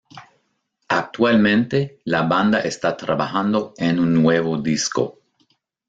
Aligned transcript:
Actualmente 0.87 2.01
la 2.05 2.23
banda 2.23 2.61
está 2.61 2.97
trabajando 2.97 3.75
en 3.77 3.99
un 3.99 4.15
nuevo 4.19 4.57
disco. 4.59 5.19